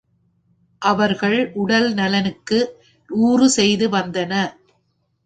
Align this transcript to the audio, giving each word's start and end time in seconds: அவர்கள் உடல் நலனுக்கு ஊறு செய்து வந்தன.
அவர்கள் 0.81 1.51
உடல் 1.53 1.93
நலனுக்கு 1.93 2.59
ஊறு 3.09 3.49
செய்து 3.49 3.89
வந்தன. 3.89 4.33